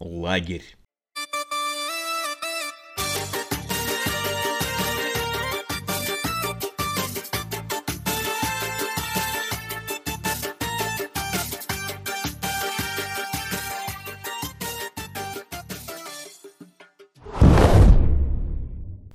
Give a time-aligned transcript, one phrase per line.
[0.00, 0.64] лагерь.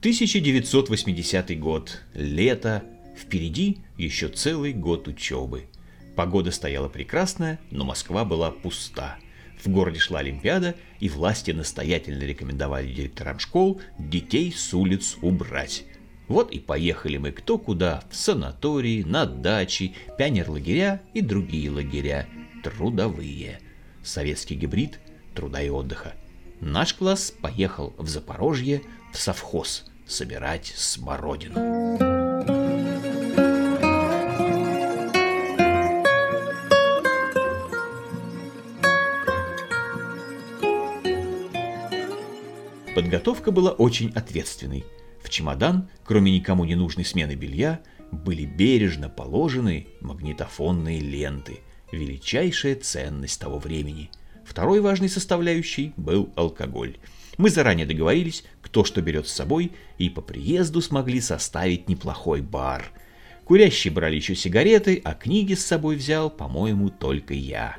[0.00, 2.00] Тысяча девятьсот восьмидесятый год.
[2.14, 2.82] Лето.
[3.18, 5.66] Впереди еще целый год учебы.
[6.16, 9.18] Погода стояла прекрасная, но Москва была пуста.
[9.62, 15.84] В городе шла Олимпиада, и власти настоятельно рекомендовали директорам школ детей с улиц убрать.
[16.28, 22.28] Вот и поехали мы кто куда, в санатории, на дачи, пионерлагеря и другие лагеря,
[22.62, 23.60] трудовые.
[24.02, 25.00] Советский гибрид
[25.34, 26.14] труда и отдыха.
[26.60, 32.17] Наш класс поехал в Запорожье в совхоз собирать смородину.
[42.98, 44.84] Подготовка была очень ответственной.
[45.22, 47.78] В чемодан, кроме никому не нужной смены белья,
[48.10, 51.60] были бережно положены магнитофонные ленты,
[51.92, 54.10] величайшая ценность того времени.
[54.44, 56.96] Второй важной составляющей был алкоголь.
[57.36, 62.90] Мы заранее договорились, кто что берет с собой, и по приезду смогли составить неплохой бар.
[63.44, 67.76] Курящие брали еще сигареты, а книги с собой взял, по-моему, только я.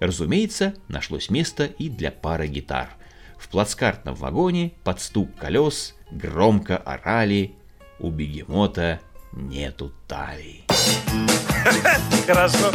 [0.00, 2.88] Разумеется, нашлось место и для пары гитар–
[3.44, 7.52] в плацкартном вагоне под стук колес громко орали
[7.98, 9.00] «У бегемота
[9.32, 10.64] нету талии».
[12.26, 12.72] Хорошо.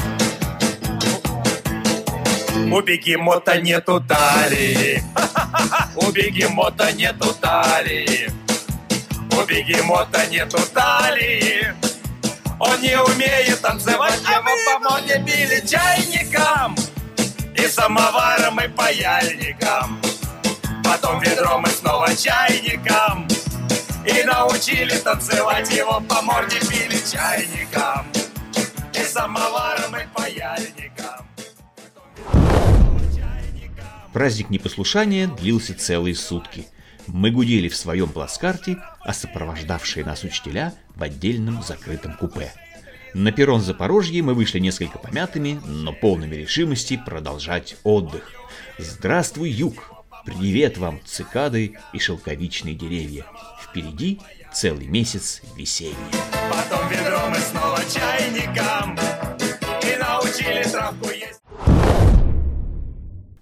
[2.71, 5.01] У бегемота нету талии.
[5.95, 8.29] У бегемота нету талии.
[9.31, 11.73] У бегемота нету талии.
[12.59, 16.75] Он не умеет танцевать, а мы по моде били чайником
[17.55, 20.08] и самоваром и паяльником.
[20.89, 23.27] Потом ведром и снова чайником
[24.07, 28.07] И научили танцевать его по морде пили чайником
[28.95, 31.27] И самоваром и паяльником
[34.13, 36.65] Праздник непослушания длился целые сутки.
[37.05, 42.51] Мы гудели в своем плацкарте, а сопровождавшие нас учителя в отдельном закрытом купе.
[43.13, 48.31] На перрон Запорожья мы вышли несколько помятыми, но полными решимости продолжать отдых.
[48.79, 49.98] Здравствуй, юг!
[50.25, 53.25] Привет вам, цикады и шелковичные деревья.
[53.61, 54.19] Впереди
[54.53, 55.95] целый месяц веселья.
[56.51, 58.97] Потом ведром и снова чайником
[59.81, 61.39] И научили травку есть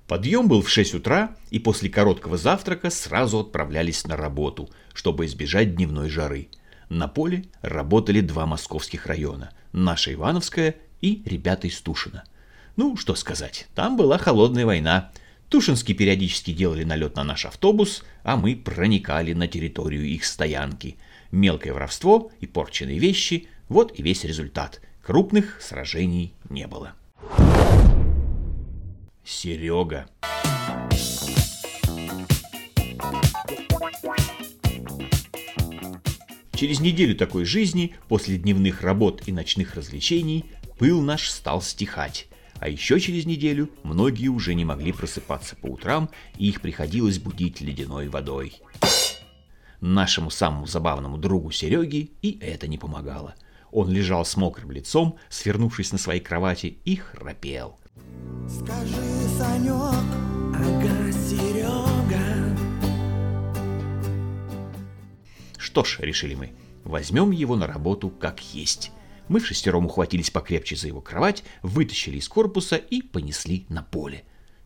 [0.07, 5.75] Подъем был в 6 утра, и после короткого завтрака сразу отправлялись на работу, чтобы избежать
[5.75, 6.49] дневной жары.
[6.89, 12.23] На поле работали два московских района– наша Ивановская и ребята из Тушина.
[12.75, 15.11] Ну, что сказать, там была холодная война–
[15.49, 20.97] Тушинские периодически делали налет на наш автобус, а мы проникали на территорию их стоянки.
[21.31, 24.81] Мелкое воровство и порченные вещи– вот и весь результат.
[25.01, 26.93] Крупных сражений не было.
[29.23, 30.07] Серега.
[36.53, 40.45] Через неделю такой жизни, после дневных работ и ночных развлечений,
[40.79, 42.27] пыл наш стал стихать.
[42.59, 47.61] А еще через неделю многие уже не могли просыпаться по утрам, и их приходилось будить
[47.61, 48.59] ледяной водой.
[49.79, 53.35] Нашему самому забавному другу Сереге и это не помогало.
[53.71, 57.77] Он лежал с мокрым лицом, свернувшись на своей кровати, и храпел.
[58.47, 58.95] Скажи,
[59.37, 59.73] Санек,
[60.55, 62.57] ага, Серега.
[65.57, 66.53] Что ж, решили мы,
[66.83, 68.91] возьмем его на работу как есть.
[69.27, 74.23] Мы шестером ухватились покрепче за его кровать, вытащили из корпуса и понесли на поле.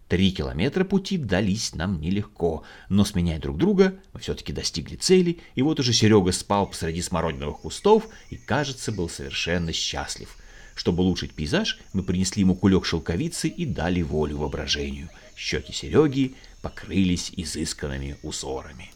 [0.08, 5.62] Три километра пути дались нам нелегко, но сменяя друг друга, мы все-таки достигли цели, и
[5.62, 10.36] вот уже Серега спал посреди смородиновых кустов и, кажется, был совершенно счастлив.
[10.76, 15.10] Чтобы улучшить пейзаж, мы принесли ему кулек шелковицы и дали волю воображению.
[15.36, 18.92] Щеки Сереги покрылись изысканными узорами.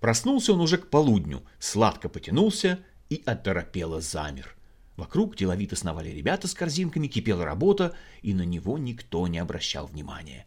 [0.00, 2.80] Проснулся он уже к полудню, сладко потянулся,
[3.10, 4.56] и оторопело замер.
[4.96, 10.46] Вокруг деловито сновали ребята с корзинками, кипела работа, и на него никто не обращал внимания.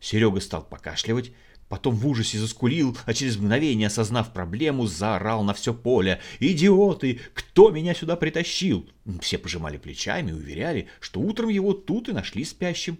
[0.00, 1.32] Серега стал покашливать,
[1.68, 6.20] потом в ужасе заскулил, а через мгновение, осознав проблему, заорал на все поле.
[6.38, 7.20] «Идиоты!
[7.34, 8.88] Кто меня сюда притащил?»
[9.20, 12.98] Все пожимали плечами и уверяли, что утром его тут и нашли спящим.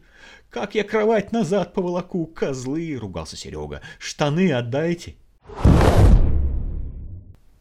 [0.51, 3.81] «Как я кровать назад поволоку, козлы!»— ругался Серега.
[3.99, 5.17] «Штаны отдайте!»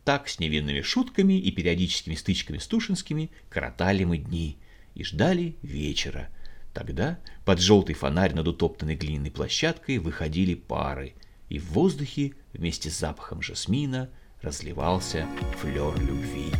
[0.10, 4.58] Так с невинными шутками и периодическими стычками с Тушинскими коротали мы дни
[4.96, 6.30] и ждали вечера.
[6.74, 11.14] Тогда под желтый фонарь над утоптанной глиняной площадкой выходили пары,
[11.48, 14.10] и в воздухе вместе с запахом жасмина
[14.42, 15.28] разливался
[15.60, 16.52] флер любви.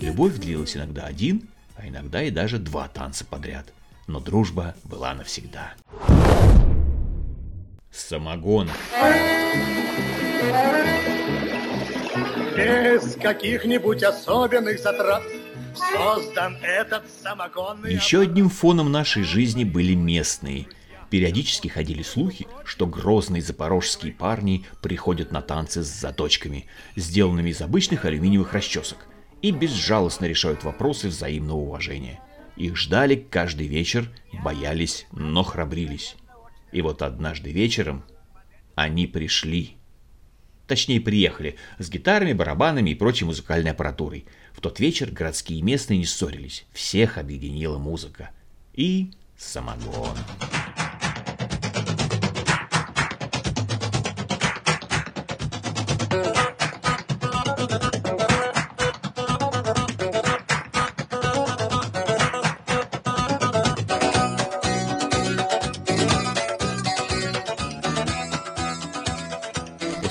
[0.00, 3.66] Любовь длилась иногда один, а иногда и даже два танца подряд.
[4.06, 5.74] Но дружба была навсегда.
[7.90, 8.70] Самогон.
[12.56, 15.22] Без каких-нибудь особенных затрат
[15.74, 20.66] создан этот самогонный Еще одним фоном нашей жизни были местные.
[21.14, 26.66] Периодически ходили слухи, что грозные запорожские парни приходят на танцы с заточками,
[26.96, 29.06] сделанными из обычных алюминиевых расчесок,
[29.40, 32.18] и безжалостно решают вопросы взаимного уважения.
[32.56, 34.10] Их ждали каждый вечер,
[34.42, 36.16] боялись, но храбрились.
[36.72, 38.02] И вот однажды вечером
[38.74, 39.76] они пришли.
[40.66, 44.24] Точнее, приехали с гитарами, барабанами и прочей музыкальной аппаратурой.
[44.52, 46.66] В тот вечер городские и местные не ссорились.
[46.72, 48.30] Всех объединила музыка.
[48.72, 50.16] И самогон.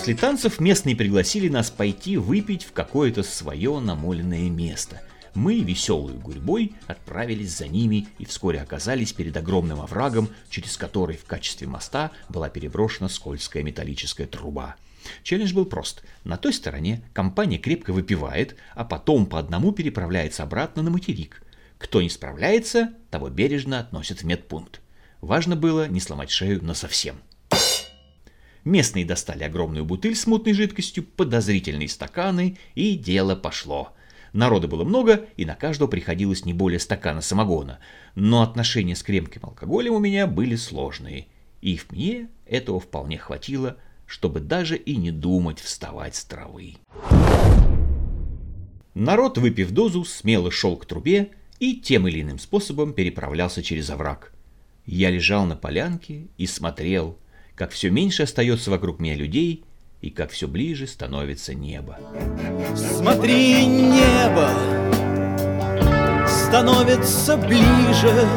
[0.04, 5.02] После танцев местные пригласили нас пойти выпить в какое-то свое намоленное место.
[5.34, 11.24] Мы, веселой гурьбой, отправились за ними и вскоре оказались перед огромным оврагом, через который в
[11.24, 14.76] качестве моста была переброшена скользкая металлическая труба.
[15.24, 16.04] Челлендж был прост.
[16.26, 21.42] На той стороне компания крепко выпивает, а потом по одному переправляется обратно на материк.
[21.78, 24.82] Кто не справляется, того бережно относят в медпункт.
[25.22, 27.22] Важно было не сломать шею насовсем.
[28.64, 33.94] Местные достали огромную бутыль с мутной жидкостью, подозрительные стаканы, и дело пошло.
[34.32, 37.80] Народа было много, и на каждого приходилось не более стакана самогона.
[38.16, 41.28] Но отношения с крепким алкоголем у меня были сложные.
[41.62, 46.76] И в мне этого вполне хватило, чтобы даже и не думать вставать с травы.
[48.94, 54.34] Народ, выпив дозу, смело шел к трубе и тем или иным способом переправлялся через овраг.
[54.86, 57.18] Я лежал на полянке и смотрел,
[57.56, 59.64] как все меньше остается вокруг меня людей
[60.02, 61.98] и как все ближе становится небо.
[62.76, 64.50] Смотри, небо
[66.28, 68.28] становится ближе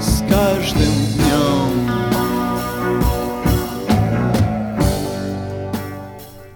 [0.00, 1.90] с каждым днем.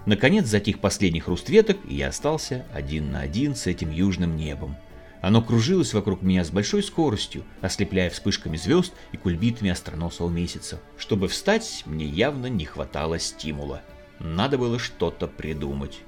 [0.04, 4.74] Наконец затих последний хруст веток, и я остался один на один с этим южным небом.
[5.20, 10.80] Оно кружилось вокруг меня с большой скоростью, ослепляя вспышками звезд и кульбитами остроносого месяца.
[10.96, 13.82] Чтобы встать, мне явно не хватало стимула.
[14.20, 16.00] Надо было что-то придумать.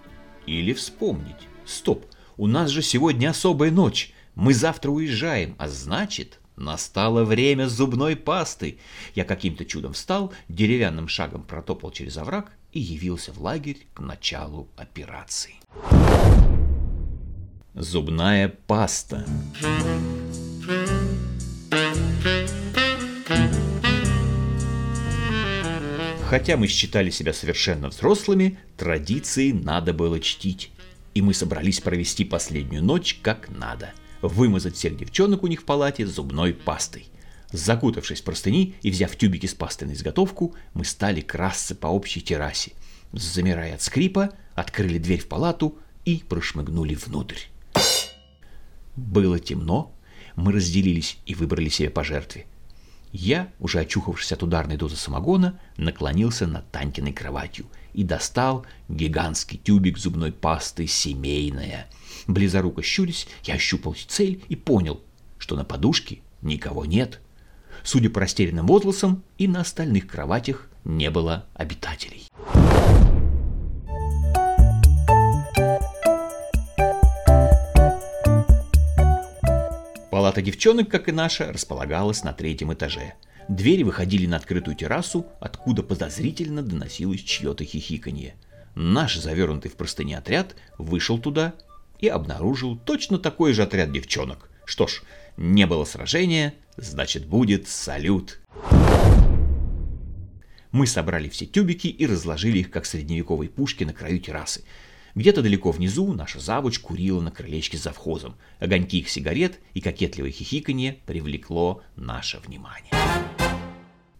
[0.47, 1.49] Или вспомнить.
[1.65, 4.13] Стоп, у нас же сегодня особая ночь.
[4.35, 8.79] Мы завтра уезжаем, а значит, настало время зубной пасты.
[9.15, 14.69] Я каким-то чудом встал, деревянным шагом протопал через овраг и явился в лагерь к началу
[14.77, 15.57] операции.
[17.75, 19.25] Зубная паста.
[26.25, 30.73] Хотя мы считали себя совершенно взрослыми, традиции надо было чтить.
[31.15, 33.93] И мы собрались провести последнюю ночь как надо.
[34.21, 37.07] Вымазать всех девчонок у них в палате зубной пастой.
[37.53, 42.21] Закутавшись в простыни и взяв тюбики с пастой на изготовку, мы стали красться по общей
[42.21, 42.73] террасе.
[43.13, 47.50] Замирая от скрипа, открыли дверь в палату и прошмыгнули внутрь.
[49.01, 49.95] Было темно,
[50.37, 52.47] мы разделились и выбрали себе по жертве.
[53.13, 59.99] Я, уже очухавшись от ударной дозы самогона, наклонился над Танькиной кроватью и достал гигантский тюбик
[59.99, 61.89] зубной пасты «Семейная».
[62.27, 65.01] Близоруко щурясь, я ощупал цель и понял,
[65.39, 67.21] что на подушке никого нет.
[67.83, 72.29] Судя по растерянным возгласам, и на остальных кроватях не было обитателей.
[80.31, 83.15] Палата девчонок, как и наша, располагалась на третьем этаже.
[83.49, 88.37] Двери выходили на открытую террасу, откуда подозрительно доносилось чье-то хихиканье.
[88.77, 91.55] Наш завернутый в простыни отряд вышел туда
[91.99, 94.49] и обнаружил точно такой же отряд девчонок.
[94.65, 95.03] Что ж,
[95.37, 98.39] не было сражения, значит будет салют.
[100.71, 104.63] Мы собрали все тюбики и разложили их, как средневековые пушки на краю террасы.
[105.15, 108.37] Где-то далеко внизу наша завуч курила на крылечке за вхозом.
[108.59, 112.93] Огоньки их сигарет и кокетливое хихиканье привлекло наше внимание.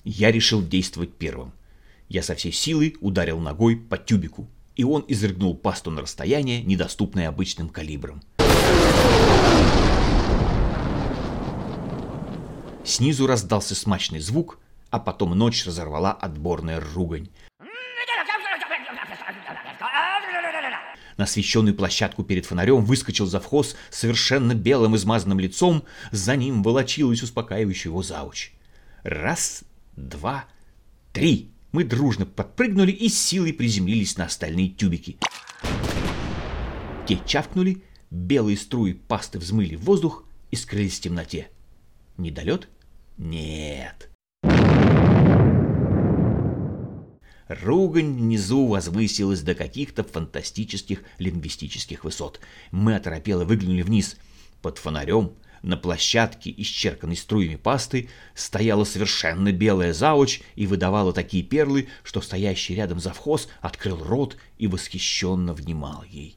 [0.05, 1.53] Я решил действовать первым.
[2.09, 7.29] Я со всей силы ударил ногой по тюбику, и он изрыгнул пасту на расстояние, недоступное
[7.29, 8.21] обычным калибром.
[12.85, 14.59] Снизу раздался смачный звук,
[14.91, 17.29] а потом ночь разорвала отборная ругань.
[21.17, 27.91] На освещенную площадку перед фонарем выскочил завхоз совершенно белым измазанным лицом, за ним волочилась успокаивающая
[27.91, 28.53] его зауч.
[29.03, 29.65] Раз,
[29.97, 30.45] два,
[31.13, 31.51] три.
[31.73, 35.19] Мы дружно подпрыгнули и с силой приземлились на остальные тюбики.
[37.07, 41.49] Те чавкнули, белые струи пасты взмыли в воздух и скрылись в темноте.
[42.17, 42.69] Недолет?
[43.19, 44.11] Нет.
[47.51, 52.39] Ругань внизу возвысилась до каких-то фантастических лингвистических высот.
[52.71, 54.17] Мы оторопело выглянули вниз.
[54.63, 61.89] Под фонарем на площадке, исчерканной струями пасты, стояла совершенно белая завуч и выдавала такие перлы,
[62.05, 66.37] что стоящий рядом завхоз открыл рот и восхищенно внимал ей.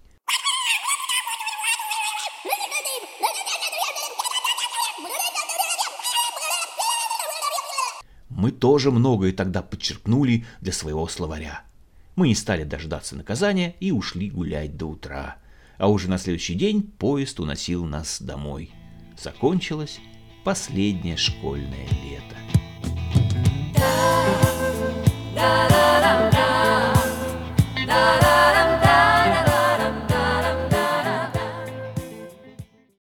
[8.44, 11.64] Мы тоже многое тогда подчеркнули для своего словаря.
[12.18, 15.38] Мы не стали дождаться наказания и ушли гулять до утра.
[15.78, 18.72] А уже на следующий день поезд уносил нас домой.
[19.18, 20.02] Закончилось
[20.44, 22.36] последнее школьное лето.
[25.36, 25.73] da